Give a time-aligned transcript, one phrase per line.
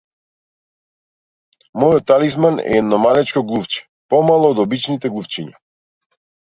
[1.83, 5.59] Мојот талисман е едно малечко глувче, помало од обичните глувчиња.